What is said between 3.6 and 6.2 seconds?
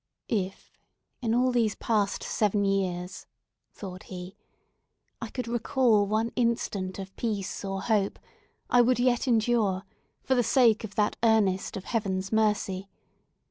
thought he, "I could recall